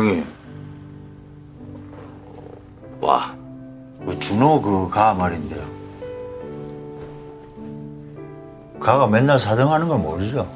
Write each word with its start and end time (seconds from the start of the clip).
형님. 0.00 0.24
와. 3.00 3.34
그 4.06 4.18
준호 4.18 4.62
그 4.62 4.88
가 4.88 5.14
말인데요. 5.14 5.62
가가 8.80 9.06
맨날 9.06 9.38
사등하는 9.38 9.88
건 9.88 10.02
모르죠? 10.02 10.50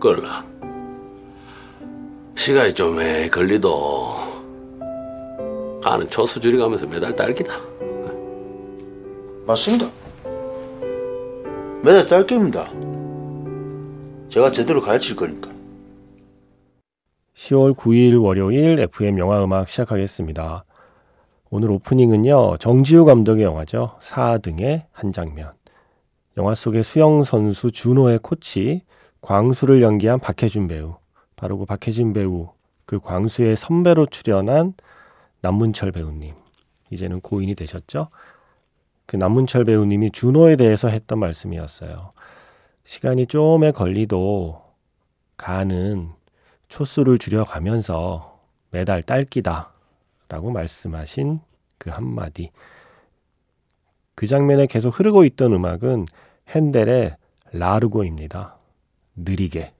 끌라. 0.00 0.44
시간이 2.36 2.74
좀 2.74 3.00
에 3.00 3.28
걸리도 3.30 4.24
가는 5.82 6.08
초수 6.10 6.40
줄여가면서 6.40 6.86
매달 6.86 7.14
딸기다. 7.14 7.54
맞습니다. 9.46 9.86
매달 11.82 12.06
딸깁니다. 12.06 12.70
제가 14.30 14.50
제대로 14.50 14.80
가르칠 14.80 15.14
거니까. 15.14 15.48
10월 17.34 17.74
9일 17.74 18.22
월요일 18.22 18.78
FM 18.78 19.18
영화 19.18 19.42
음악 19.42 19.68
시작하겠습니다. 19.68 20.64
오늘 21.50 21.70
오프닝은요, 21.72 22.58
정지우 22.58 23.04
감독의 23.04 23.44
영화죠. 23.44 23.96
사등의 24.00 24.86
한 24.92 25.12
장면. 25.12 25.52
영화 26.36 26.54
속의 26.54 26.84
수영 26.84 27.24
선수 27.24 27.70
준호의 27.70 28.20
코치, 28.22 28.82
광수를 29.20 29.82
연기한 29.82 30.20
박해준 30.20 30.68
배우. 30.68 30.96
바로 31.36 31.58
그 31.58 31.64
박해준 31.64 32.12
배우, 32.12 32.50
그 32.86 33.00
광수의 33.00 33.56
선배로 33.56 34.06
출연한 34.06 34.74
남문철 35.40 35.90
배우님. 35.92 36.34
이제는 36.90 37.20
고인이 37.20 37.54
되셨죠? 37.56 38.08
그 39.06 39.16
남문철 39.16 39.64
배우님이 39.64 40.12
준호에 40.12 40.56
대해서 40.56 40.88
했던 40.88 41.18
말씀이었어요. 41.18 42.10
시간이 42.84 43.26
좀에 43.26 43.72
걸리도 43.72 44.62
가는 45.36 46.10
초수를 46.74 47.18
줄여가면서 47.18 48.36
매달 48.70 49.00
딸기다 49.00 49.70
라고 50.28 50.50
말씀하신 50.50 51.38
그 51.78 51.90
한마디. 51.90 52.50
그 54.16 54.26
장면에 54.26 54.66
계속 54.66 54.98
흐르고 54.98 55.22
있던 55.24 55.52
음악은 55.52 56.06
핸델의 56.48 57.16
라르고입니다. 57.52 58.56
느리게, 59.14 59.72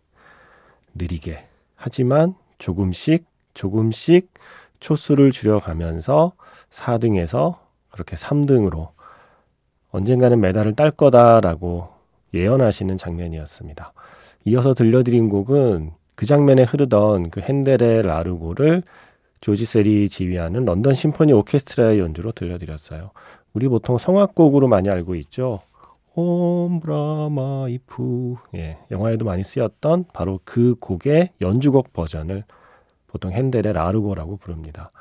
느리게. 0.95 1.49
하지만 1.75 2.37
조금씩, 2.59 3.27
조금씩 3.55 4.33
초수를 4.79 5.33
줄여가면서 5.33 6.35
4등에서 6.71 7.59
그렇게 7.91 8.15
3등으로 8.15 8.91
언젠가는 9.91 10.41
메달을 10.41 10.77
딸 10.77 10.93
거다라고 10.93 11.89
예언하시는 12.33 12.97
장면이었습니다. 12.99 13.93
이어서 14.45 14.75
들려드린 14.75 15.29
곡은 15.29 16.04
그 16.15 16.27
장면에 16.27 16.63
흐르던 16.63 17.31
그 17.31 17.41
핸델의 17.41 18.03
라르고를 18.03 18.83
조지 19.41 19.65
세리 19.65 20.09
지휘하는 20.09 20.65
런던 20.65 20.95
심포니 20.95 21.33
오케스트라의 21.33 21.99
연주로 21.99 22.33
들려드렸어요. 22.33 23.11
우리 23.53 23.69
보통 23.69 23.99
성악곡으로 23.99 24.69
많이 24.69 24.89
알고 24.89 25.15
있죠. 25.17 25.61
홈브라마이프 26.17 27.97
예, 28.55 28.79
영화에도 28.91 29.25
많이 29.25 29.43
쓰였던 29.43 30.07
바로 30.13 30.41
그 30.45 30.77
곡의 30.81 31.31
연주곡 31.41 31.93
버전을 31.93 32.45
보통 33.07 33.33
핸델의 33.33 33.73
라르고라고 33.73 34.37
부릅니다. 34.37 34.93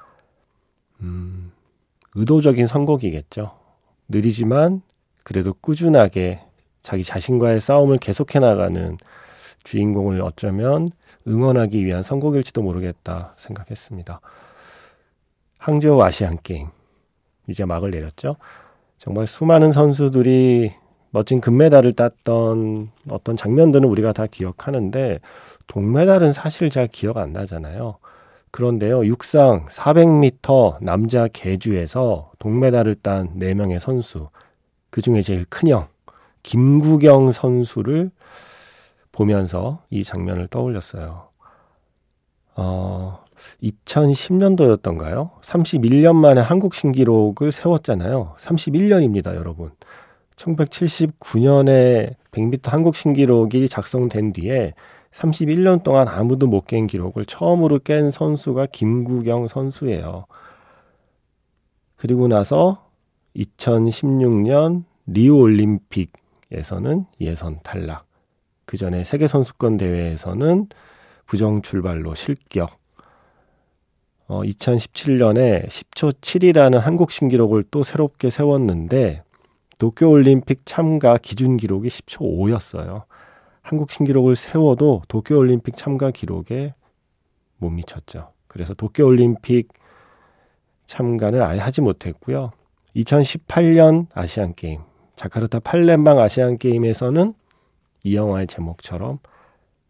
음, 1.01 1.51
의도적인 2.15 2.65
선곡이겠죠. 2.67 3.51
느리지만 4.09 4.81
그래도 5.23 5.53
꾸준하게 5.53 6.41
자기 6.81 7.03
자신과의 7.03 7.61
싸움을 7.61 7.97
계속해 7.97 8.39
나가는 8.39 8.97
주인공을 9.63 10.21
어쩌면 10.21 10.89
응원하기 11.27 11.85
위한 11.85 12.03
선곡일지도 12.03 12.61
모르겠다 12.61 13.33
생각했습니다. 13.37 14.19
항저우 15.57 16.01
아시안 16.01 16.37
게임 16.43 16.67
이제 17.47 17.65
막을 17.65 17.91
내렸죠. 17.91 18.35
정말 18.97 19.27
수많은 19.27 19.71
선수들이 19.71 20.73
멋진 21.11 21.41
금메달을 21.41 21.93
땄던 21.93 22.89
어떤 23.09 23.37
장면들은 23.37 23.87
우리가 23.87 24.13
다 24.13 24.25
기억하는데 24.27 25.19
동메달은 25.67 26.33
사실 26.33 26.69
잘 26.69 26.87
기억 26.87 27.17
안 27.17 27.33
나잖아요. 27.33 27.97
그런데요, 28.51 29.05
육상 29.05 29.65
400m 29.65 30.77
남자 30.81 31.27
계주에서 31.27 32.31
동메달을 32.39 32.95
딴 33.01 33.39
4명의 33.39 33.79
선수, 33.79 34.29
그 34.89 35.01
중에 35.01 35.21
제일 35.21 35.45
큰 35.49 35.69
형, 35.69 35.87
김구경 36.43 37.31
선수를 37.31 38.11
보면서 39.13 39.81
이 39.89 40.03
장면을 40.03 40.47
떠올렸어요. 40.47 41.29
어, 42.55 43.23
2010년도였던가요? 43.63 45.39
31년 45.41 46.15
만에 46.15 46.41
한국 46.41 46.75
신기록을 46.75 47.51
세웠잖아요. 47.53 48.35
31년입니다, 48.37 49.35
여러분. 49.35 49.71
1979년에 50.35 52.15
100m 52.31 52.69
한국 52.69 52.95
신기록이 52.95 53.67
작성된 53.69 54.33
뒤에 54.33 54.73
31년 55.11 55.83
동안 55.83 56.07
아무도 56.07 56.47
못 56.47 56.65
깬 56.65 56.87
기록을 56.87 57.25
처음으로 57.25 57.79
깬 57.79 58.09
선수가 58.09 58.67
김구경 58.67 59.47
선수예요. 59.47 60.25
그리고 61.95 62.27
나서 62.27 62.89
2016년 63.35 64.83
리우 65.05 65.35
올림픽에서는 65.37 67.05
예선 67.21 67.59
탈락. 67.63 68.05
그 68.65 68.77
전에 68.77 69.03
세계 69.03 69.27
선수권 69.27 69.77
대회에서는 69.77 70.67
부정 71.25 71.61
출발로 71.61 72.15
실격. 72.15 72.77
어, 74.27 74.41
2017년에 74.41 75.67
10초 75.67 76.13
7이라는 76.13 76.79
한국 76.79 77.11
신기록을 77.11 77.65
또 77.71 77.83
새롭게 77.83 78.29
세웠는데 78.29 79.23
도쿄 79.77 80.09
올림픽 80.09 80.65
참가 80.65 81.17
기준 81.17 81.57
기록이 81.57 81.89
10초 81.89 82.19
5였어요. 82.21 83.03
한국 83.61 83.91
신기록을 83.91 84.35
세워도 84.35 85.03
도쿄 85.07 85.37
올림픽 85.37 85.75
참가 85.75 86.11
기록에 86.11 86.73
못 87.57 87.69
미쳤죠. 87.69 88.31
그래서 88.47 88.73
도쿄 88.73 89.05
올림픽 89.05 89.69
참가는 90.85 91.41
아예 91.41 91.59
하지 91.59 91.81
못했고요. 91.81 92.51
2018년 92.95 94.07
아시안 94.13 94.53
게임, 94.53 94.81
자카르타 95.15 95.59
팔렘방 95.59 96.19
아시안 96.19 96.57
게임에서는 96.57 97.33
이 98.03 98.15
영화의 98.15 98.47
제목처럼 98.47 99.19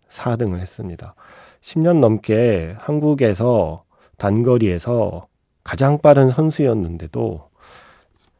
4등을 0.08 0.60
했습니다. 0.60 1.16
10년 1.62 2.00
넘게 2.00 2.76
한국에서 2.80 3.84
단거리에서 4.18 5.28
가장 5.64 5.98
빠른 5.98 6.30
선수였는데도 6.30 7.50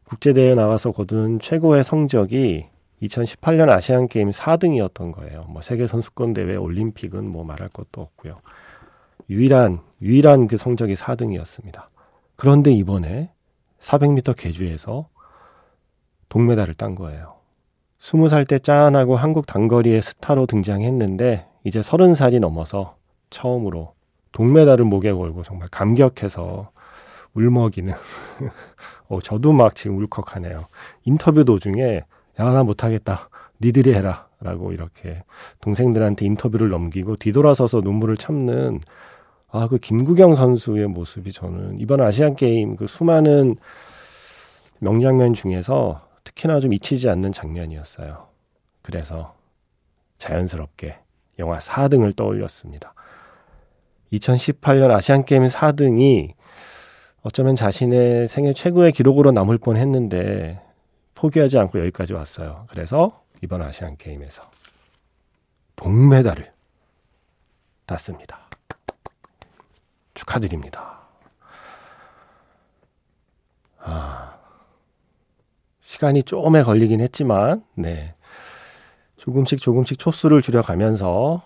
국제대회 0.04 0.54
나가서 0.54 0.92
거둔 0.92 1.40
최고의 1.40 1.82
성적이 1.82 2.66
2018년 3.02 3.68
아시안 3.70 4.08
게임 4.08 4.30
4등이었던 4.30 5.12
거예요. 5.12 5.42
뭐 5.48 5.60
세계 5.62 5.86
선수권 5.86 6.34
대회, 6.34 6.56
올림픽은 6.56 7.28
뭐 7.28 7.44
말할 7.44 7.68
것도 7.70 8.00
없고요. 8.00 8.36
유일한 9.30 9.80
유일한 10.00 10.46
그 10.46 10.56
성적이 10.56 10.94
4등이었습니다. 10.94 11.88
그런데 12.36 12.72
이번에 12.72 13.32
400m 13.80 14.36
계주에서 14.36 15.08
동메달을 16.28 16.74
딴 16.74 16.94
거예요. 16.94 17.36
20살 18.04 18.46
때 18.46 18.58
짠하고 18.58 19.16
한국 19.16 19.46
단거리의 19.46 20.02
스타로 20.02 20.44
등장했는데 20.44 21.46
이제 21.64 21.80
30살이 21.80 22.38
넘어서 22.38 22.96
처음으로 23.30 23.94
동메달을 24.32 24.84
목에 24.84 25.12
걸고 25.12 25.42
정말 25.42 25.68
감격해서 25.68 26.70
울먹이는 27.32 27.94
어, 29.08 29.20
저도 29.22 29.52
막 29.52 29.74
지금 29.74 29.96
울컥하네요. 29.98 30.66
인터뷰 31.04 31.44
도중에 31.44 32.02
야, 32.40 32.52
나 32.52 32.62
못하겠다. 32.62 33.30
니들이 33.62 33.94
해라. 33.94 34.28
라고 34.40 34.72
이렇게 34.72 35.22
동생들한테 35.62 36.26
인터뷰를 36.26 36.68
넘기고 36.68 37.16
뒤돌아서서 37.16 37.80
눈물을 37.80 38.18
참는 38.18 38.80
아, 39.50 39.68
그 39.68 39.78
김구경 39.78 40.34
선수의 40.34 40.88
모습이 40.88 41.32
저는 41.32 41.80
이번 41.80 42.02
아시안 42.02 42.36
게임 42.36 42.76
그 42.76 42.86
수많은 42.86 43.56
명장면 44.80 45.32
중에서 45.32 46.02
특히나 46.24 46.60
좀 46.60 46.72
잊히지 46.72 47.08
않는 47.08 47.32
장면이었어요. 47.32 48.28
그래서 48.82 49.36
자연스럽게 50.18 50.98
영화 51.38 51.58
4등을 51.58 52.16
떠올렸습니다. 52.16 52.94
2018년 54.12 54.90
아시안 54.90 55.24
게임 55.24 55.46
4등이 55.46 56.34
어쩌면 57.22 57.56
자신의 57.56 58.28
생애 58.28 58.52
최고의 58.52 58.92
기록으로 58.92 59.32
남을 59.32 59.58
뻔 59.58 59.76
했는데 59.76 60.62
포기하지 61.14 61.58
않고 61.58 61.78
여기까지 61.80 62.12
왔어요. 62.12 62.66
그래서 62.68 63.22
이번 63.42 63.62
아시안 63.62 63.96
게임에서 63.96 64.42
동메달을 65.76 66.52
땄습니다. 67.86 68.48
축하드립니다. 70.14 71.00
아, 73.78 74.33
시간이 75.84 76.22
조금에 76.22 76.62
걸리긴 76.62 77.02
했지만, 77.02 77.62
네. 77.74 78.14
조금씩 79.18 79.60
조금씩 79.60 79.98
초수를 79.98 80.40
줄여가면서 80.40 81.42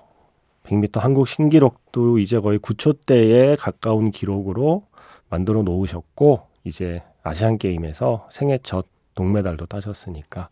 100m 0.63 1.01
한국 1.01 1.27
신기록도 1.27 2.19
이제 2.19 2.39
거의 2.39 2.61
9초대에 2.61 3.57
가까운 3.59 4.13
기록으로 4.13 4.87
만들어 5.29 5.63
놓으셨고 5.63 6.47
이제 6.63 7.03
아시안 7.25 7.59
게임에서 7.59 8.29
생애 8.31 8.59
첫 8.63 8.87
동메달도 9.17 9.67
따셨으니까 9.67 10.51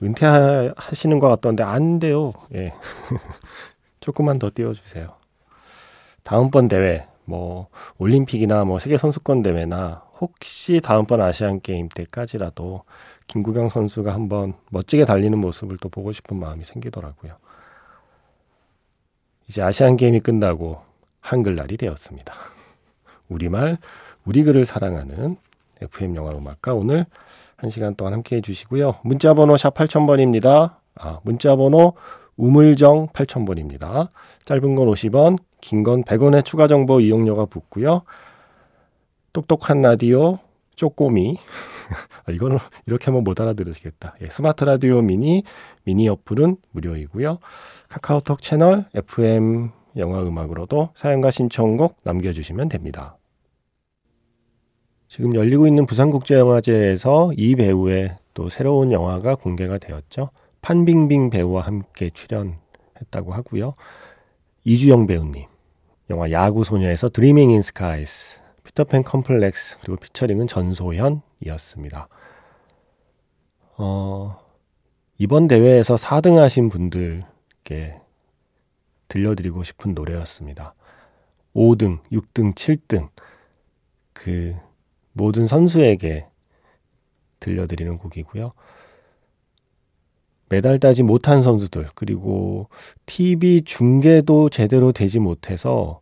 은퇴하시는 0.00 1.18
것 1.18 1.28
같던데 1.28 1.64
안 1.64 1.98
돼요. 1.98 2.32
예. 2.54 2.72
조금만 3.98 4.38
더 4.38 4.52
띄워주세요. 4.54 5.16
다음번 6.22 6.68
대회, 6.68 7.07
뭐 7.28 7.68
올림픽이나 7.98 8.64
뭐 8.64 8.78
세계 8.78 8.96
선수권 8.96 9.42
대회나 9.42 10.02
혹시 10.18 10.80
다음번 10.80 11.20
아시안 11.20 11.60
게임 11.60 11.88
때까지라도 11.88 12.84
김구경 13.26 13.68
선수가 13.68 14.12
한번 14.12 14.54
멋지게 14.70 15.04
달리는 15.04 15.38
모습을 15.38 15.76
또 15.78 15.90
보고 15.90 16.12
싶은 16.12 16.38
마음이 16.38 16.64
생기더라고요. 16.64 17.36
이제 19.46 19.62
아시안 19.62 19.96
게임이 19.96 20.20
끝나고 20.20 20.80
한글날이 21.20 21.76
되었습니다. 21.76 22.34
우리말, 23.28 23.76
우리 24.24 24.42
글을 24.42 24.64
사랑하는 24.64 25.36
FM 25.82 26.16
영화 26.16 26.30
음악과 26.32 26.74
오늘 26.74 27.04
한 27.56 27.68
시간 27.68 27.94
동안 27.94 28.14
함께 28.14 28.36
해주시고요. 28.36 29.00
문자 29.02 29.34
번호 29.34 29.56
샵 29.56 29.74
8000번입니다. 29.74 30.76
아, 30.94 31.20
문자 31.22 31.56
번호 31.56 31.92
우물정 32.38 33.08
8000번입니다. 33.08 34.08
짧은 34.46 34.74
건 34.74 34.86
50원, 34.88 35.38
긴 35.60 35.82
건 35.82 36.02
100원의 36.04 36.44
추가 36.44 36.66
정보 36.66 37.00
이용료가 37.00 37.46
붙고요. 37.46 38.02
똑똑한 39.32 39.82
라디오, 39.82 40.38
쪼꼬미. 40.76 41.36
아, 42.26 42.32
이거는 42.32 42.58
이렇게 42.86 43.06
하면 43.06 43.24
못 43.24 43.40
알아들으시겠다. 43.40 44.14
예, 44.22 44.28
스마트 44.28 44.64
라디오 44.64 45.02
미니, 45.02 45.42
미니 45.84 46.08
어플은 46.08 46.56
무료이고요. 46.70 47.38
카카오톡 47.88 48.40
채널 48.42 48.84
FM 48.94 49.70
영화 49.96 50.22
음악으로도 50.22 50.90
사연과 50.94 51.30
신청곡 51.30 51.96
남겨주시면 52.04 52.68
됩니다. 52.68 53.16
지금 55.08 55.34
열리고 55.34 55.66
있는 55.66 55.86
부산국제영화제에서 55.86 57.32
이 57.36 57.54
배우의 57.56 58.16
또 58.34 58.48
새로운 58.50 58.92
영화가 58.92 59.36
공개가 59.36 59.78
되었죠. 59.78 60.28
판빙빙 60.68 61.30
배우와 61.30 61.62
함께 61.62 62.10
출연했다고 62.10 63.32
하고요. 63.32 63.72
이주영 64.64 65.06
배우님, 65.06 65.46
영화 66.10 66.30
야구 66.30 66.62
소녀에서 66.62 67.08
Dreaming 67.08 67.50
in 67.52 67.62
Skies, 67.62 68.42
피터팬 68.64 69.02
컴플렉스 69.02 69.78
그리고 69.78 69.96
피처링은 69.96 70.46
전소현이었습니다. 70.46 72.08
어, 73.78 74.38
이번 75.16 75.48
대회에서 75.48 75.94
4등 75.94 76.36
하신 76.36 76.68
분들께 76.68 77.98
들려드리고 79.08 79.62
싶은 79.62 79.94
노래였습니다. 79.94 80.74
5등, 81.54 82.02
6등, 82.12 82.54
7등 82.54 83.08
그 84.12 84.54
모든 85.14 85.46
선수에게 85.46 86.26
들려드리는 87.40 87.96
곡이고요. 87.96 88.52
메달 90.48 90.78
따지 90.78 91.02
못한 91.02 91.42
선수들, 91.42 91.88
그리고 91.94 92.68
TV 93.06 93.62
중계도 93.64 94.48
제대로 94.48 94.92
되지 94.92 95.18
못해서 95.18 96.00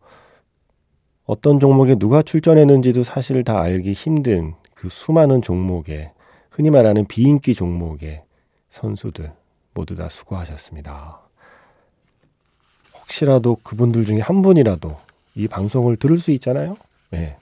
어떤 1.25 1.59
종목에 1.59 1.97
누가 1.97 2.23
출전했는지도 2.23 3.03
사실 3.03 3.43
다 3.43 3.61
알기 3.61 3.93
힘든 3.93 4.55
그 4.75 4.89
수많은 4.89 5.43
종목에, 5.43 6.13
흔히 6.51 6.71
말하는 6.71 7.07
비인기 7.07 7.55
종목의 7.55 8.23
선수들 8.69 9.33
모두 9.75 9.95
다 9.97 10.09
수고하셨습니다. 10.09 11.21
혹시라도 13.01 13.57
그분들 13.63 14.05
중에 14.05 14.21
한 14.21 14.43
분이라도 14.43 14.97
이 15.35 15.49
방송을 15.49 15.97
들을 15.97 16.19
수 16.19 16.31
있잖아요? 16.33 16.77
네. 17.11 17.37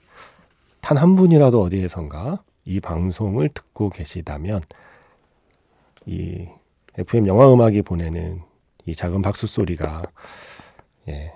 단 0.81 0.97
한 0.97 1.15
분이라도 1.15 1.61
어디에선가 1.63 2.43
이 2.65 2.79
방송을 2.79 3.49
듣고 3.49 3.89
계시다면 3.89 4.61
이 6.05 6.47
FM 6.97 7.27
영화 7.27 7.51
음악이 7.51 7.81
보내는 7.81 8.41
이 8.85 8.95
작은 8.95 9.21
박수 9.21 9.47
소리가 9.47 10.03
예, 11.09 11.33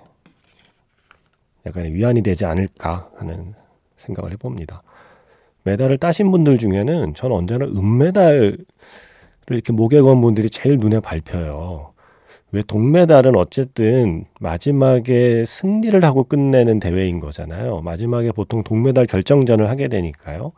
약간의 1.66 1.92
위안이 1.92 2.22
되지 2.22 2.46
않을까 2.46 3.10
하는 3.16 3.54
생각을 3.96 4.32
해봅니다. 4.32 4.82
메달을 5.64 5.98
따신 5.98 6.30
분들 6.30 6.58
중에는 6.58 7.14
저는 7.14 7.36
언제나 7.36 7.66
은메달을 7.66 8.58
이렇게 9.48 9.72
목에 9.72 10.00
건 10.00 10.20
분들이 10.20 10.48
제일 10.48 10.78
눈에 10.78 11.00
밟혀요. 11.00 11.92
왜 12.52 12.62
동메달은 12.62 13.36
어쨌든 13.36 14.24
마지막에 14.40 15.44
승리를 15.44 16.02
하고 16.04 16.24
끝내는 16.24 16.80
대회인 16.80 17.20
거잖아요. 17.20 17.80
마지막에 17.82 18.32
보통 18.32 18.64
동메달 18.64 19.06
결정전을 19.06 19.68
하게 19.68 19.88
되니까요. 19.88 20.52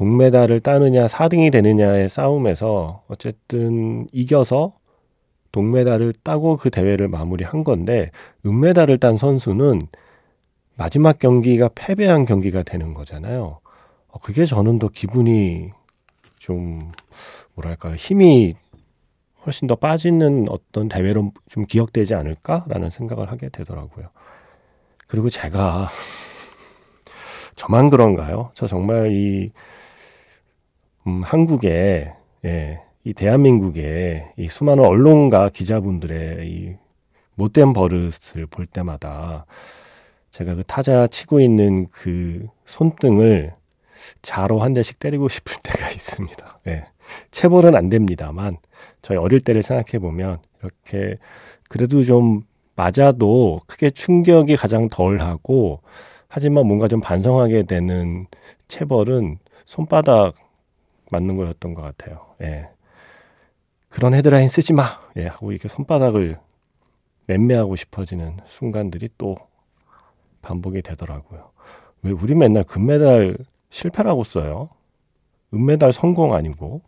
동메달을 0.00 0.60
따느냐 0.60 1.04
4등이 1.04 1.52
되느냐의 1.52 2.08
싸움에서 2.08 3.02
어쨌든 3.06 4.08
이겨서 4.12 4.72
동메달을 5.52 6.14
따고 6.24 6.56
그 6.56 6.70
대회를 6.70 7.06
마무리한 7.08 7.64
건데 7.64 8.10
은메달을 8.46 8.96
딴 8.96 9.18
선수는 9.18 9.82
마지막 10.74 11.18
경기가 11.18 11.68
패배한 11.74 12.24
경기가 12.24 12.62
되는 12.62 12.94
거잖아요. 12.94 13.60
어, 14.08 14.18
그게 14.20 14.46
저는 14.46 14.78
더 14.78 14.88
기분이 14.88 15.68
좀 16.38 16.92
뭐랄까요 17.52 17.94
힘이 17.96 18.54
훨씬 19.44 19.68
더 19.68 19.74
빠지는 19.74 20.46
어떤 20.48 20.88
대회로 20.88 21.30
좀 21.50 21.66
기억되지 21.66 22.14
않을까라는 22.14 22.88
생각을 22.88 23.30
하게 23.30 23.50
되더라고요. 23.50 24.08
그리고 25.08 25.28
제가 25.28 25.88
저만 27.56 27.90
그런가요? 27.90 28.50
저 28.54 28.66
정말 28.66 29.12
이 29.12 29.52
음, 31.06 31.22
한국에 31.22 32.12
예, 32.44 32.80
이 33.04 33.14
대한민국의 33.14 34.32
이 34.36 34.48
수많은 34.48 34.84
언론과 34.84 35.50
기자분들의 35.50 36.46
이 36.48 36.74
못된 37.34 37.72
버릇을 37.72 38.46
볼 38.46 38.66
때마다 38.66 39.46
제가 40.30 40.54
그 40.54 40.62
타자 40.64 41.06
치고 41.06 41.40
있는 41.40 41.86
그 41.90 42.46
손등을 42.66 43.54
자로 44.22 44.60
한 44.60 44.74
대씩 44.74 44.98
때리고 44.98 45.28
싶을 45.30 45.56
때가 45.62 45.90
있습니다. 45.90 46.60
예. 46.68 46.84
체벌은 47.30 47.74
안 47.74 47.88
됩니다만 47.88 48.58
저희 49.02 49.18
어릴 49.18 49.40
때를 49.40 49.62
생각해 49.62 49.98
보면 49.98 50.38
이렇게 50.60 51.16
그래도 51.68 52.04
좀 52.04 52.42
맞아도 52.76 53.60
크게 53.66 53.90
충격이 53.90 54.56
가장 54.56 54.88
덜하고 54.88 55.80
하지만 56.28 56.66
뭔가 56.66 56.86
좀 56.86 57.00
반성하게 57.00 57.64
되는 57.64 58.26
체벌은 58.68 59.38
손바닥 59.64 60.34
맞는 61.10 61.36
거였던 61.36 61.74
것 61.74 61.82
같아요. 61.82 62.34
예. 62.42 62.68
그런 63.88 64.14
헤드라인 64.14 64.48
쓰지 64.48 64.72
마! 64.72 65.00
예, 65.16 65.26
하고 65.26 65.52
이렇게 65.52 65.68
손바닥을 65.68 66.38
맴매하고 67.26 67.76
싶어지는 67.76 68.38
순간들이 68.46 69.08
또 69.18 69.36
반복이 70.42 70.82
되더라고요. 70.82 71.50
왜 72.02 72.12
우리 72.12 72.34
맨날 72.34 72.64
금메달 72.64 73.36
실패라고 73.70 74.24
써요? 74.24 74.70
은메달 75.52 75.92
성공 75.92 76.34
아니고 76.34 76.82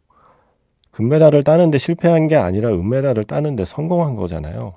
금메달을 0.92 1.42
따는데 1.42 1.78
실패한 1.78 2.28
게 2.28 2.36
아니라 2.36 2.70
은메달을 2.70 3.24
따는데 3.24 3.64
성공한 3.64 4.14
거잖아요. 4.16 4.74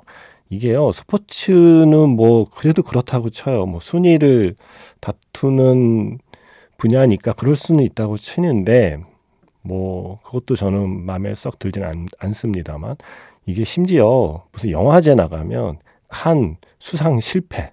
이게요, 0.49 0.91
스포츠는 0.91 2.09
뭐, 2.09 2.45
그래도 2.49 2.83
그렇다고 2.83 3.29
쳐요. 3.29 3.65
뭐, 3.65 3.79
순위를 3.79 4.55
다투는 5.01 6.19
분야니까 6.77 7.33
그럴 7.33 7.55
수는 7.55 7.83
있다고 7.83 8.17
치는데, 8.17 8.99
뭐, 9.65 10.19
그것도 10.23 10.55
저는 10.55 11.05
마음에 11.05 11.33
썩 11.35 11.59
들지는 11.59 11.87
않, 11.87 12.05
않습니다만, 12.19 12.95
이게 13.45 13.63
심지어 13.63 14.45
무슨 14.51 14.71
영화제 14.71 15.15
나가면 15.15 15.79
칸 16.07 16.57
수상 16.79 17.19
실패. 17.19 17.71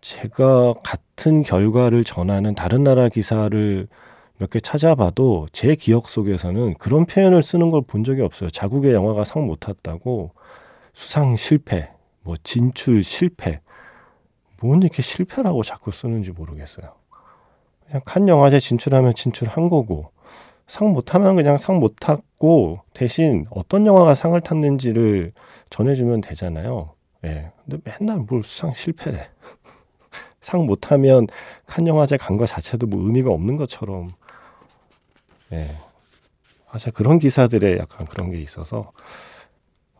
제가 0.00 0.74
같은 0.84 1.42
결과를 1.42 2.04
전하는 2.04 2.54
다른 2.54 2.84
나라 2.84 3.08
기사를 3.08 3.86
몇 4.38 4.48
개 4.50 4.58
찾아봐도 4.60 5.46
제 5.52 5.74
기억 5.74 6.08
속에서는 6.08 6.74
그런 6.78 7.04
표현을 7.04 7.42
쓰는 7.42 7.70
걸 7.70 7.82
본 7.82 8.04
적이 8.04 8.22
없어요. 8.22 8.48
자국의 8.50 8.94
영화가 8.94 9.24
상 9.24 9.46
못 9.46 9.60
탔다고 9.60 10.30
수상 10.94 11.36
실패, 11.36 11.90
뭐 12.22 12.36
진출 12.42 13.04
실패, 13.04 13.60
뭔 14.60 14.80
이렇게 14.82 15.02
실패라고 15.02 15.62
자꾸 15.62 15.90
쓰는지 15.90 16.30
모르겠어요. 16.32 16.92
그냥 17.86 18.02
칸 18.06 18.28
영화제 18.28 18.60
진출하면 18.60 19.14
진출한 19.14 19.68
거고 19.68 20.10
상 20.70 20.92
못하면 20.92 21.34
그냥 21.34 21.58
상 21.58 21.80
못 21.80 21.96
탔고 21.98 22.80
대신 22.94 23.46
어떤 23.50 23.86
영화가 23.86 24.14
상을 24.14 24.40
탔는지를 24.40 25.32
전해주면 25.68 26.20
되잖아요. 26.20 26.94
예. 27.24 27.50
근데 27.64 27.78
맨날 27.84 28.18
뭘 28.20 28.44
수상 28.44 28.72
실패래. 28.72 29.28
상 30.40 30.66
못하면 30.66 31.26
칸 31.66 31.86
영화제 31.88 32.16
간거 32.16 32.46
자체도 32.46 32.86
뭐 32.86 33.02
의미가 33.04 33.30
없는 33.30 33.56
것처럼 33.56 34.10
예. 35.52 35.66
아, 36.70 36.78
자, 36.78 36.92
그런 36.92 37.18
기사들에 37.18 37.78
약간 37.78 38.06
그런 38.06 38.30
게 38.30 38.38
있어서, 38.40 38.92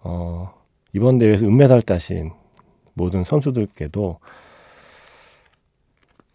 어, 0.03 0.55
이번 0.93 1.19
대회에서 1.19 1.47
은메달 1.47 1.83
따신 1.83 2.31
모든 2.95 3.25
선수들께도 3.25 4.21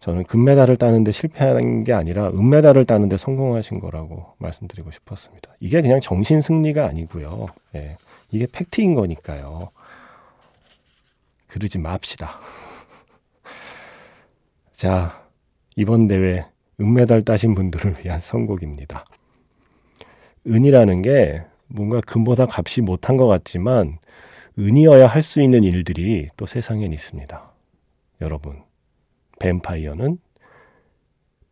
저는 0.06 0.22
금메달을 0.22 0.76
따는데 0.76 1.10
실패한 1.10 1.82
게 1.82 1.92
아니라 1.92 2.28
은메달을 2.28 2.84
따는데 2.84 3.16
성공하신 3.16 3.80
거라고 3.80 4.34
말씀드리고 4.38 4.92
싶었습니다. 4.92 5.52
이게 5.58 5.82
그냥 5.82 6.00
정신 6.00 6.40
승리가 6.40 6.86
아니고요. 6.86 7.48
예, 7.74 7.96
이게 8.30 8.46
팩트인 8.46 8.94
거니까요. 8.94 9.70
그러지 11.48 11.78
맙시다. 11.78 12.38
자, 14.70 15.26
이번 15.74 16.06
대회 16.06 16.46
은메달 16.80 17.22
따신 17.22 17.56
분들을 17.56 17.96
위한 18.04 18.20
선곡입니다. 18.20 19.04
은이라는 20.46 21.02
게 21.02 21.42
뭔가 21.66 22.00
금보다 22.00 22.46
값이 22.48 22.80
못한 22.80 23.16
것 23.16 23.26
같지만 23.26 23.98
은이어야 24.56 25.08
할 25.08 25.24
수 25.24 25.42
있는 25.42 25.64
일들이 25.64 26.28
또 26.36 26.46
세상엔 26.46 26.92
있습니다. 26.92 27.50
여러분, 28.20 28.65
뱀파이어는 29.38 30.18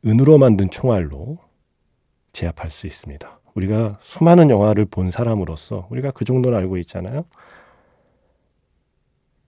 은으로 0.06 0.38
만든 0.38 0.70
총알로 0.70 1.38
제압할 2.32 2.70
수 2.70 2.86
있습니다. 2.86 3.40
우리가 3.54 3.98
수많은 4.00 4.50
영화를 4.50 4.84
본 4.84 5.10
사람으로서 5.10 5.86
우리가 5.90 6.10
그 6.10 6.24
정도는 6.24 6.58
알고 6.58 6.76
있잖아요. 6.78 7.24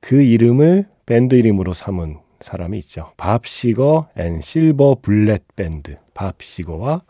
그 0.01 0.23
이름을 0.23 0.89
밴드 1.05 1.35
이름으로 1.35 1.73
삼은 1.73 2.21
사람이 2.41 2.79
있죠. 2.79 3.13
밥 3.17 3.47
시거 3.47 4.09
and 4.17 4.41
Silver 4.41 4.99
Bullet 5.03 5.43
Band. 5.57 5.99
밥 6.15 6.43
시거와 6.43 7.03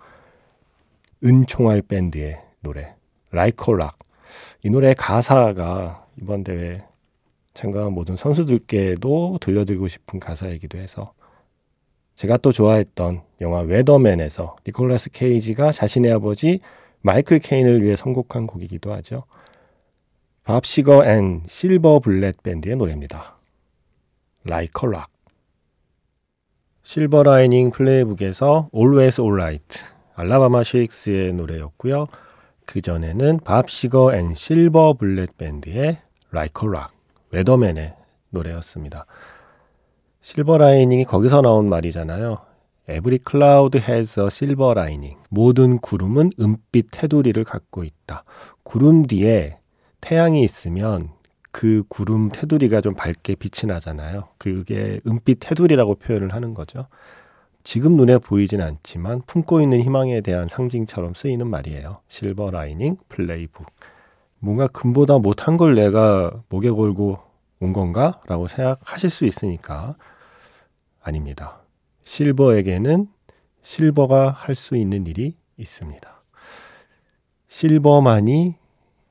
은총알 1.25 1.83
밴드의 1.83 2.41
노래 2.61 2.95
Like 3.31 3.58
a 3.58 3.65
Rock. 3.65 3.99
이 4.65 4.71
노래의 4.71 4.95
가사가 4.95 6.07
이번 6.21 6.43
대회 6.43 6.85
참가한 7.55 7.93
모든 7.93 8.17
선수들께도 8.17 9.39
들려드리고 9.41 9.89
싶은 9.89 10.21
가사이기도 10.21 10.79
해서 10.79 11.13
제가 12.17 12.39
또 12.39 12.51
좋아했던 12.51 13.23
영화 13.43 13.61
웨더맨에서 13.61 14.57
니콜라스 14.67 15.11
케이지가 15.11 15.71
자신의 15.71 16.13
아버지 16.13 16.61
마이클 17.03 17.39
케인을 17.39 17.83
위해 17.83 17.95
선곡한 17.95 18.47
곡이기도 18.47 18.93
하죠. 18.95 19.25
밥 20.43 20.65
시거 20.65 21.05
앤 21.07 21.43
실버 21.47 22.01
블렛 22.01 22.43
밴드의 22.43 22.77
노래입니다. 22.77 23.39
Like 24.47 24.73
a 24.83 24.89
Rock. 24.89 25.13
실버 26.85 27.25
라이닝 27.25 27.71
플레이북에서 27.71 28.69
Always 28.75 29.21
Alright 29.21 29.85
알라바마 30.15 30.63
쉐익스의 30.63 31.35
노래였고요. 31.35 32.07
그 32.65 32.81
전에는 32.81 33.41
밥 33.45 33.69
시거 33.69 34.15
앤 34.15 34.35
실버 34.35 34.95
블렛 34.95 35.37
밴드의 35.37 35.99
Like 36.33 36.63
a 36.65 36.69
Rock 36.69 36.97
웨더맨의 37.33 37.95
노래였습니다. 38.31 39.05
silver 40.27 40.59
lining이 40.59 41.05
거기서 41.05 41.41
나온 41.41 41.69
말이잖아요. 41.69 42.39
Every 42.91 43.21
cloud 43.25 43.79
has 43.79 44.19
a 44.19 44.27
silver 44.27 44.73
lining. 44.73 45.17
모든 45.31 45.79
구름은 45.79 46.33
은빛 46.41 46.89
테두리를 46.91 47.45
갖고 47.45 47.85
있다. 47.85 48.25
구름 48.65 49.07
뒤에 49.07 49.61
태양이 50.01 50.43
있으면 50.43 51.11
그 51.53 51.85
구름 51.89 52.31
테두리가 52.31 52.81
좀 52.81 52.95
밝게 52.95 53.37
빛이 53.37 53.73
나잖아요. 53.73 54.27
그게 54.37 54.99
은빛 55.07 55.39
테두리라고 55.39 55.95
표현을 55.95 56.35
하는 56.35 56.55
거죠. 56.55 56.89
지금 57.63 57.95
눈에 57.95 58.19
보이진 58.19 58.61
않지만 58.61 59.23
품고 59.29 59.61
있는 59.61 59.81
희망에 59.81 60.23
대한 60.23 60.49
상징처럼 60.49 61.15
쓰이는 61.15 61.47
말이에요. 61.47 62.01
실버 62.09 62.51
라이닝 62.51 62.97
플레이북. 63.09 63.65
뭔가 64.41 64.67
금보다 64.67 65.21
못한 65.21 65.57
걸 65.57 65.77
내가 65.77 66.33
목에 66.49 66.71
걸고 66.71 67.21
온 67.61 67.73
건가? 67.73 68.21
라고 68.27 68.49
생각하실 68.49 69.09
수 69.09 69.25
있으니까 69.25 69.95
아닙니다. 71.07 71.61
실버에게는 72.03 73.07
실버가 73.63 74.31
할 74.31 74.55
수 74.55 74.77
있는 74.77 75.07
일이 75.07 75.37
있습니다. 75.57 76.23
실버만이 77.47 78.57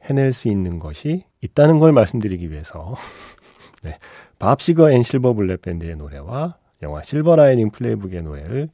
해낼 0.03 0.33
수 0.33 0.49
있는 0.49 0.77
것이 0.79 1.23
있다는 1.41 1.79
걸 1.79 1.91
말씀드리기 1.93 2.51
위해서 2.51 2.95
네, 3.83 3.97
밥 4.39 4.61
시거 4.61 4.91
앤 4.91 5.03
실버 5.03 5.33
블렛 5.33 5.61
밴드의 5.61 5.95
노래와 5.95 6.57
영화 6.81 7.01
실버 7.01 7.37
라이닝 7.37 7.71
플레이북의 7.71 8.23
노래를 8.23 8.69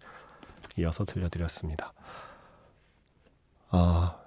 이어서 0.78 1.06
들려드렸습니다. 1.06 1.94
아, 3.70 4.18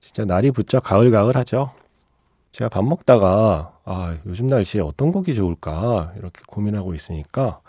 진짜 0.00 0.22
날이 0.26 0.50
부쩍 0.50 0.82
가을가을하죠. 0.84 1.72
제가 2.52 2.68
밥 2.68 2.84
먹다가 2.84 3.78
아, 3.84 4.18
요즘 4.26 4.46
날씨에 4.46 4.82
어떤 4.82 5.10
곡이 5.10 5.34
좋을까 5.34 6.12
이렇게 6.18 6.42
고민하고 6.46 6.94
있으니까 6.94 7.60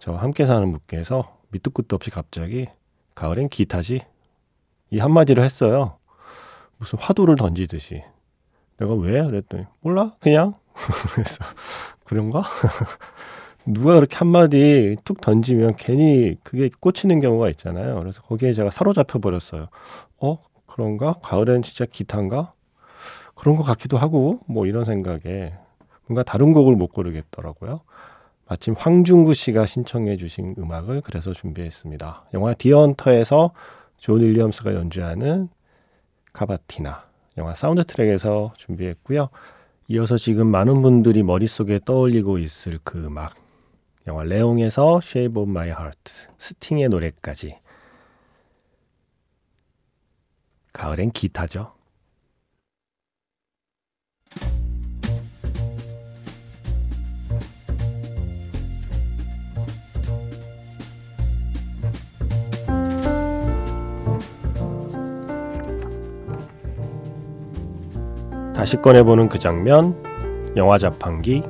저 0.00 0.14
함께 0.14 0.46
사는 0.46 0.72
분께서 0.72 1.36
밑도 1.50 1.72
끝도 1.72 1.94
없이 1.94 2.10
갑자기 2.10 2.66
가을엔 3.14 3.50
기타지 3.50 4.00
이 4.88 4.98
한마디를 4.98 5.44
했어요. 5.44 5.98
무슨 6.78 6.98
화두를 6.98 7.36
던지듯이 7.36 8.02
내가 8.78 8.94
왜? 8.94 9.22
그랬더니 9.22 9.66
몰라 9.80 10.12
그냥 10.18 10.54
그래서 11.12 11.44
그런가? 12.04 12.42
누가 13.66 13.94
그렇게 13.96 14.16
한마디 14.16 14.96
툭 15.04 15.20
던지면 15.20 15.76
괜히 15.76 16.34
그게 16.42 16.70
꽂히는 16.80 17.20
경우가 17.20 17.50
있잖아요. 17.50 17.98
그래서 18.00 18.22
거기에 18.22 18.54
제가 18.54 18.70
사로잡혀 18.70 19.18
버렸어요. 19.18 19.68
어? 20.18 20.38
그런가? 20.64 21.16
가을엔 21.20 21.60
진짜 21.60 21.84
기타인가? 21.84 22.54
그런 23.34 23.54
것 23.54 23.64
같기도 23.64 23.98
하고 23.98 24.40
뭐 24.46 24.64
이런 24.64 24.84
생각에 24.86 25.52
뭔가 26.06 26.22
다른 26.22 26.54
곡을 26.54 26.74
못 26.74 26.88
고르겠더라고요. 26.88 27.82
마침 28.50 28.74
황중구 28.76 29.34
씨가 29.34 29.64
신청해 29.64 30.16
주신 30.16 30.56
음악을 30.58 31.02
그래서 31.02 31.32
준비했습니다. 31.32 32.30
영화 32.34 32.52
디언터에서 32.52 33.52
존 33.96 34.22
윌리엄스가 34.22 34.74
연주하는 34.74 35.48
카바티나 36.32 37.08
영화 37.38 37.54
사운드 37.54 37.84
트랙에서 37.84 38.52
준비했고요. 38.56 39.28
이어서 39.86 40.18
지금 40.18 40.48
많은 40.48 40.82
분들이 40.82 41.22
머릿속에 41.22 41.78
떠올리고 41.84 42.38
있을 42.38 42.80
그 42.82 42.98
음악 43.04 43.36
영화 44.08 44.24
레옹에서 44.24 44.98
Shape 45.00 45.40
of 45.40 45.48
My 45.48 45.68
Heart 45.68 46.26
스팅의 46.36 46.88
노래까지 46.88 47.54
가을엔 50.72 51.12
기타죠. 51.12 51.79
다시 68.60 68.76
꺼내보는 68.76 69.30
그 69.30 69.38
장면, 69.38 69.96
영화 70.54 70.76
자판기. 70.76 71.42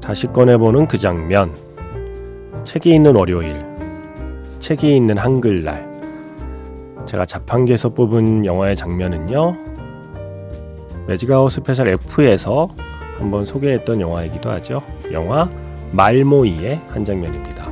다시 0.00 0.26
꺼내보는 0.28 0.88
그 0.88 0.96
장면. 0.96 1.54
책이 2.64 2.94
있는 2.94 3.14
월요일. 3.14 3.62
책이 4.58 4.96
있는 4.96 5.18
한글날. 5.18 5.86
제가 7.04 7.26
자판기에서 7.26 7.90
뽑은 7.90 8.46
영화의 8.46 8.74
장면은요. 8.74 9.71
매직아웃 11.12 11.52
스페셜 11.52 11.88
F에서 11.88 12.70
한번 13.18 13.44
소개했던 13.44 14.00
영화이기도 14.00 14.50
하죠. 14.52 14.80
영화 15.12 15.50
말모이의 15.90 16.80
한 16.88 17.04
장면입니다. 17.04 17.70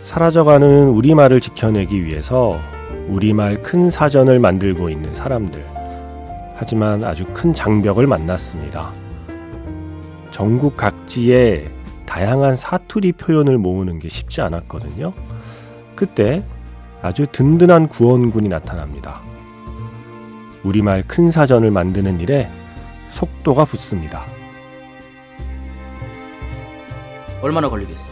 사라져가는 0.00 0.88
우리말을 0.88 1.40
지켜내기 1.40 2.04
위해서 2.04 2.58
우리말 3.08 3.62
큰 3.62 3.88
사전을 3.88 4.40
만들고 4.40 4.90
있는 4.90 5.14
사람들. 5.14 5.64
하지만 6.56 7.04
아주 7.04 7.24
큰 7.32 7.52
장벽을 7.52 8.08
만났습니다. 8.08 8.90
전국 10.32 10.76
각지에 10.76 11.70
다양한 12.04 12.56
사투리 12.56 13.12
표현을 13.12 13.58
모으는 13.58 14.00
게 14.00 14.08
쉽지 14.08 14.40
않았거든요. 14.40 15.12
그때 15.94 16.42
아주 17.00 17.26
든든한 17.30 17.88
구원군이 17.88 18.48
나타납니다. 18.48 19.22
우리말 20.66 21.04
큰 21.06 21.30
사전을 21.30 21.70
만드는 21.70 22.20
일에 22.20 22.50
속도가 23.10 23.66
붙습니다. 23.66 24.26
얼마나 27.40 27.68
걸리겠어? 27.68 28.04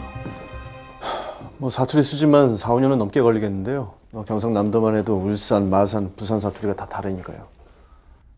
뭐 1.57 1.69
사투리 1.69 2.01
수집만 2.01 2.55
4, 2.55 2.69
5년은 2.69 2.95
넘게 2.95 3.21
걸리겠는데요. 3.21 3.93
뭐 4.11 4.23
경상남도만 4.23 4.95
해도 4.95 5.17
울산, 5.17 5.69
마산, 5.69 6.15
부산 6.15 6.39
사투리가 6.39 6.75
다 6.75 6.85
다르니까요. 6.85 7.47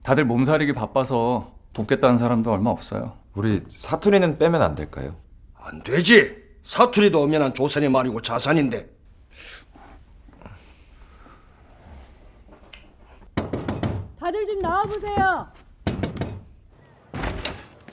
다들 0.01 0.25
몸살이기 0.25 0.73
바빠서 0.73 1.51
돕겠다는 1.73 2.17
사람도 2.17 2.51
얼마 2.51 2.71
없어요. 2.71 3.13
우리 3.35 3.61
사투리는 3.67 4.39
빼면 4.39 4.63
안 4.63 4.73
될까요? 4.73 5.15
안 5.55 5.83
되지. 5.83 6.35
사투리도 6.63 7.21
엄연한 7.21 7.53
조선의 7.53 7.89
말이고 7.89 8.23
자산인데. 8.23 8.97
다들 14.27 14.45
좀 14.57 14.61
나와보세요. 14.61 15.47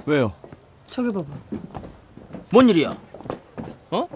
왜요? 0.06 0.32
저기 0.86 1.12
봐봐. 1.12 1.26
뭔 2.50 2.68
일이야? 2.68 2.96
어? 3.90 4.08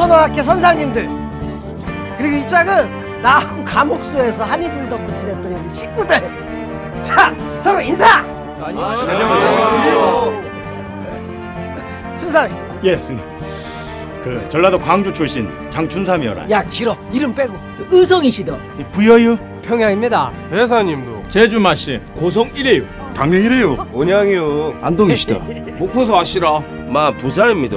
조선어학회 0.00 0.42
선생님들 0.42 1.08
그리고 2.16 2.36
이 2.36 2.46
짝은 2.48 3.20
나하고 3.20 3.62
감옥소에서 3.64 4.44
한입을 4.44 4.88
덮고 4.88 5.12
지냈던 5.12 5.52
우리 5.52 5.68
식구들 5.68 7.02
자 7.02 7.34
서로 7.60 7.82
인사 7.82 8.24
춘삼이 12.18 12.54
예, 12.84 12.96
스님. 12.96 13.20
그 14.24 14.46
전라도 14.48 14.78
광주 14.78 15.12
출신 15.12 15.50
장춘삼이어라. 15.70 16.48
야 16.50 16.62
길어 16.64 16.96
이름 17.12 17.34
빼고 17.34 17.54
의성이시더. 17.90 18.58
부여유 18.92 19.36
평양입니다. 19.62 20.30
회사님도 20.50 21.24
제주마 21.28 21.74
씨 21.74 22.00
고성 22.16 22.50
1회요 22.52 22.86
강릉이래요. 23.14 23.88
온양이요. 23.92 24.78
안동이시다 24.80 25.34
목포서 25.78 26.18
아시라 26.18 26.60
마 26.88 27.10
부산입니다. 27.12 27.76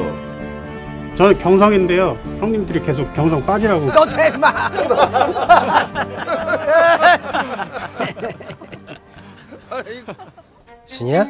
저는 1.15 1.37
경상인데요. 1.37 2.17
형님들이 2.39 2.81
계속 2.83 3.11
경상 3.13 3.45
빠지라고. 3.45 3.91
너 3.93 4.07
제마 4.07 4.71
순이야? 10.85 11.27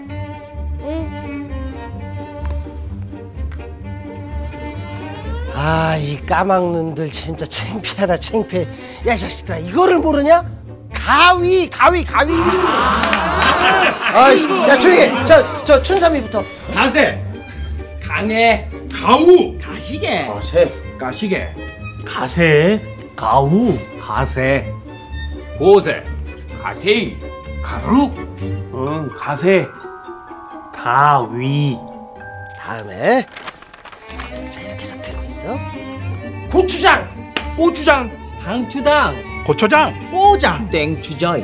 아, 5.56 5.96
이 6.00 6.18
까막눈들 6.26 7.12
진짜 7.12 7.46
창피하다, 7.46 8.18
창피해. 8.18 8.68
야, 9.08 9.14
이 9.14 9.18
자식들아, 9.18 9.58
이거를 9.60 10.00
모르냐? 10.00 10.44
가위, 10.94 11.70
가위, 11.70 12.04
가위. 12.04 12.34
아이씨, 14.14 14.50
야, 14.50 14.78
조용히 14.78 15.02
해. 15.02 15.26
저, 15.26 15.64
저, 15.64 15.82
춘삼이부터. 15.82 16.44
가세, 16.74 17.24
강해 18.02 18.68
가우, 18.94 19.58
가시게. 19.84 20.28
가세. 20.28 20.74
가시게. 20.98 21.56
가세, 22.06 22.82
가우. 23.18 23.78
가세. 24.00 24.72
고세. 25.60 26.02
가세이. 26.62 27.18
가루. 27.62 28.10
응 28.42 29.10
가세. 29.18 29.68
가위. 30.74 31.76
다음에. 32.58 33.26
자, 34.50 34.62
이렇게 34.62 34.76
해서 34.76 35.02
들고 35.02 35.24
있어. 35.26 35.58
고추장! 36.50 37.34
고추장, 37.58 38.10
당추당 38.42 39.16
고초장, 39.46 40.12
꼬장. 40.12 40.70
땡추자이 40.70 41.44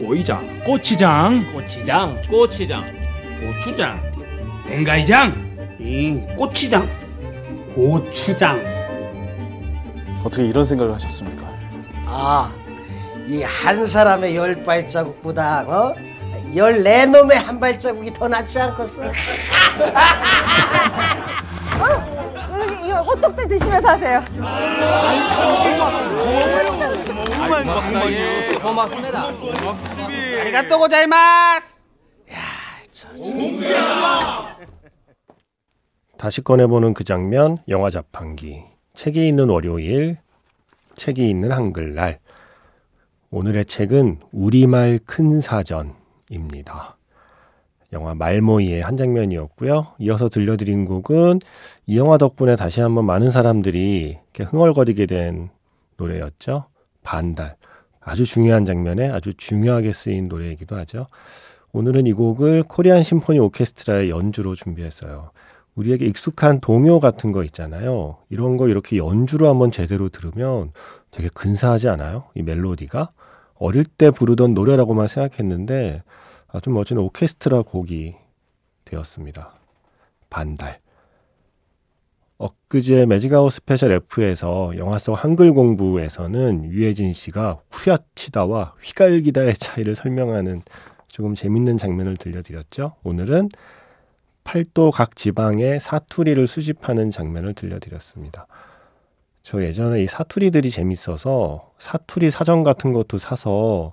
꼬이장. 0.00 0.64
고치장, 0.64 1.52
꼬치장. 1.52 2.20
꼬치장. 2.28 2.84
고추장. 3.40 4.02
뱅가이장. 4.66 5.46
이 5.78 6.20
꼬치장 6.36 7.05
고추장. 7.76 8.58
어떻게 10.24 10.44
이런 10.46 10.64
생각을 10.64 10.94
하셨습니까? 10.94 11.46
아, 12.06 12.50
이 13.28 13.42
한 13.42 13.84
사람의 13.84 14.34
열 14.34 14.62
발자국보다, 14.64 15.60
어? 15.68 15.94
열네 16.54 17.06
놈의 17.06 17.38
한 17.38 17.60
발자국이 17.60 18.14
더 18.14 18.28
낫지 18.28 18.58
않겠어? 18.58 19.02
이거 22.86 23.02
호떡들 23.02 23.46
드시면서 23.48 23.88
하세요. 23.88 24.24
고맙습니다. 28.62 28.62
고맙습니다. 28.62 29.22
아리가또 30.40 30.78
고자이마스 30.78 31.76
다시 36.18 36.40
꺼내보는 36.40 36.94
그 36.94 37.04
장면, 37.04 37.58
영화 37.68 37.90
자판기. 37.90 38.64
책이 38.94 39.28
있는 39.28 39.50
월요일, 39.50 40.16
책이 40.96 41.28
있는 41.28 41.52
한글날. 41.52 42.18
오늘의 43.30 43.66
책은 43.66 44.20
우리말 44.32 45.00
큰 45.04 45.40
사전입니다. 45.40 46.96
영화 47.92 48.14
말모이의 48.14 48.82
한 48.82 48.96
장면이었고요. 48.96 49.88
이어서 49.98 50.28
들려드린 50.28 50.86
곡은 50.86 51.40
이 51.86 51.98
영화 51.98 52.16
덕분에 52.16 52.56
다시 52.56 52.80
한번 52.80 53.04
많은 53.04 53.30
사람들이 53.30 54.18
흥얼거리게 54.38 55.06
된 55.06 55.50
노래였죠. 55.98 56.64
반달. 57.02 57.56
아주 58.00 58.24
중요한 58.24 58.64
장면에 58.64 59.10
아주 59.10 59.34
중요하게 59.34 59.92
쓰인 59.92 60.24
노래이기도 60.24 60.76
하죠. 60.76 61.06
오늘은 61.72 62.06
이 62.06 62.12
곡을 62.12 62.62
코리안 62.62 63.02
심포니 63.02 63.38
오케스트라의 63.38 64.08
연주로 64.10 64.54
준비했어요. 64.54 65.30
우리에게 65.76 66.06
익숙한 66.06 66.60
동요 66.60 67.00
같은 67.00 67.32
거 67.32 67.44
있잖아요. 67.44 68.16
이런 68.30 68.56
거 68.56 68.68
이렇게 68.68 68.96
연주로 68.96 69.48
한번 69.48 69.70
제대로 69.70 70.08
들으면 70.08 70.72
되게 71.10 71.28
근사하지 71.28 71.88
않아요? 71.88 72.24
이 72.34 72.42
멜로디가. 72.42 73.10
어릴 73.54 73.84
때 73.84 74.10
부르던 74.10 74.54
노래라고만 74.54 75.08
생각했는데 75.08 76.02
아주 76.48 76.70
멋진 76.70 76.98
오케스트라 76.98 77.62
곡이 77.62 78.14
되었습니다. 78.84 79.54
반달. 80.30 80.80
엊그제 82.38 83.06
매직아웃 83.06 83.50
스페셜 83.52 83.92
F에서 83.92 84.76
영화 84.76 84.98
속 84.98 85.14
한글 85.14 85.54
공부에서는 85.54 86.66
유해진 86.70 87.14
씨가 87.14 87.60
후려치다와 87.70 88.74
휘갈기다의 88.82 89.54
차이를 89.54 89.94
설명하는 89.94 90.60
조금 91.08 91.34
재밌는 91.34 91.78
장면을 91.78 92.16
들려드렸죠. 92.18 92.96
오늘은 93.04 93.48
팔도 94.46 94.92
각 94.92 95.16
지방의 95.16 95.80
사투리를 95.80 96.46
수집하는 96.46 97.10
장면을 97.10 97.52
들려드렸습니다. 97.52 98.46
저 99.42 99.62
예전에 99.62 100.04
이 100.04 100.06
사투리들이 100.06 100.70
재밌어서 100.70 101.72
사투리 101.78 102.30
사전 102.30 102.62
같은 102.62 102.92
것도 102.92 103.18
사서 103.18 103.92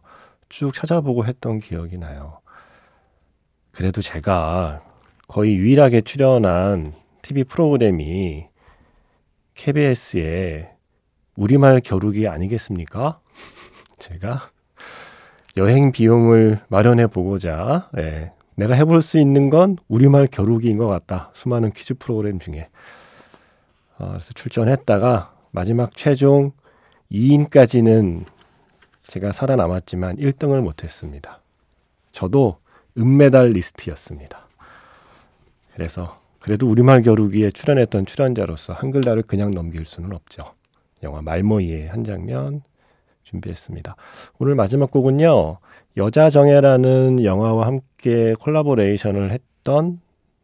쭉 0.50 0.72
찾아보고 0.74 1.26
했던 1.26 1.60
기억이 1.60 1.98
나요. 1.98 2.40
그래도 3.72 4.02
제가 4.02 4.84
거의 5.28 5.56
유일하게 5.56 6.02
출연한 6.02 6.94
TV 7.24 7.46
프로그램이 7.46 8.48
KBS의 9.56 10.70
우리말 11.36 11.82
겨루기 11.84 12.28
아니겠습니까? 12.28 13.20
제가 13.98 14.52
여행 15.58 15.92
비용을 15.92 16.60
마련해 16.68 17.08
보고자 17.08 17.90
예, 17.98 18.32
내가 18.56 18.76
해볼 18.76 19.02
수 19.02 19.18
있는 19.18 19.50
건 19.50 19.78
우리말 19.88 20.28
겨루기인 20.28 20.78
것 20.78 20.88
같다. 20.88 21.32
수많은 21.34 21.72
퀴즈 21.72 21.96
프로그램 21.96 22.40
중에. 22.40 22.70
어, 23.98 24.10
그래서 24.10 24.34
출전했다가 24.34 25.34
마지막 25.52 25.96
최종 25.96 26.52
2인까지는 27.12 28.26
제가 29.08 29.32
살아남았지만 29.32 30.18
1등을 30.18 30.62
못했습니다. 30.62 31.42
저도 32.12 32.58
은메달 32.98 33.50
리스트였습니다. 33.50 34.48
그래서 35.74 36.20
그래도 36.40 36.68
우리말 36.68 37.02
겨루기에 37.04 37.52
출연했던 37.52 38.06
출연자로서 38.06 38.74
한글날을 38.74 39.24
그냥 39.24 39.52
넘길 39.52 39.86
수는 39.86 40.14
없죠. 40.14 40.44
영화 41.02 41.22
말모이의 41.22 41.88
한 41.88 42.04
장면 42.04 42.62
준비했습니다. 43.24 43.96
오늘 44.40 44.56
마지막 44.56 44.92
곡은요. 44.92 45.58
여자 45.96 46.30
정예라는 46.30 47.24
영화와 47.24 47.68
함께 47.68 48.34
콜라보레이션을 48.40 49.32
했던 49.32 50.00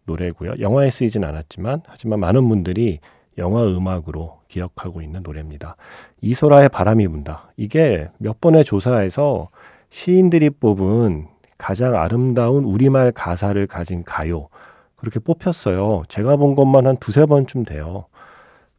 노래고요. 0.06 0.54
영화에 0.60 0.90
쓰이진 0.92 1.24
않았지만 1.24 1.82
하지만 1.88 2.20
많은 2.20 2.48
분들이 2.48 3.00
영화 3.38 3.64
음악으로 3.64 4.40
기억하고 4.48 5.02
있는 5.02 5.24
노래입니다. 5.24 5.76
이소라의 6.22 6.70
바람이 6.70 7.08
분다. 7.08 7.52
이게 7.58 8.10
몇 8.18 8.40
번의 8.42 8.64
조사에서 8.64 9.50
시인들이 9.90 10.52
뽑은 10.52 11.28
가장 11.58 11.96
아름다운 11.96 12.64
우리말 12.64 13.12
가사를 13.12 13.66
가진 13.68 14.04
가요. 14.04 14.50
그렇게 14.96 15.20
뽑혔어요. 15.20 16.04
제가 16.10 16.36
본 16.36 16.56
것만 16.56 16.86
한 16.86 16.98
두세 16.98 17.26
번쯤 17.26 17.66
돼요. 17.66 18.06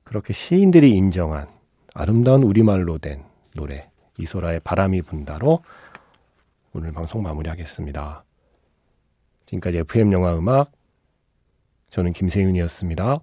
그렇게 0.05 0.33
시인들이 0.33 0.91
인정한 0.91 1.49
아름다운 1.95 2.43
우리말로 2.43 2.99
된 2.99 3.23
노래 3.55 3.89
이소라의 4.19 4.61
바람이 4.61 5.03
분다로 5.03 5.61
오늘 6.73 6.93
방송 6.93 7.21
마무리하겠습니다. 7.23 8.25
지금까지 9.45 9.79
FM 9.79 10.13
영화 10.13 10.37
음악 10.39 10.71
저는 11.89 12.13
김세윤이었습니다. 12.13 13.19